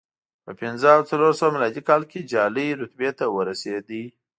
په 0.45 0.51
پنځه 0.61 0.87
او 0.95 1.01
څلور 1.09 1.33
سوه 1.39 1.53
میلادي 1.55 1.81
کال 1.89 2.01
کې 2.11 2.27
جالۍ 2.31 2.67
رتبې 2.81 3.09
ته 3.19 3.25
ورسېد 3.35 3.87